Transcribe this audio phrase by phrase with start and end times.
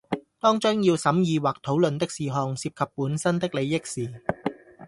[0.39, 4.11] 當將要審議或討論的事項涉及本身的利益時